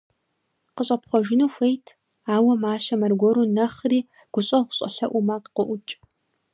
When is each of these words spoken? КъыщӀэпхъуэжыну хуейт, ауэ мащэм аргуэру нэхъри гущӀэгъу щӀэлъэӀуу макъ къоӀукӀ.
КъыщӀэпхъуэжыну 0.75 1.49
хуейт, 1.53 1.85
ауэ 2.35 2.53
мащэм 2.61 3.01
аргуэру 3.05 3.51
нэхъри 3.55 3.99
гущӀэгъу 4.33 4.75
щӀэлъэӀуу 4.77 5.25
макъ 5.27 5.47
къоӀукӀ. 5.55 5.91